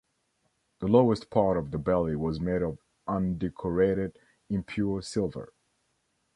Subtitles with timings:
[0.79, 4.17] The lowest part of the belly was made of undecorated
[4.49, 5.53] impure silver.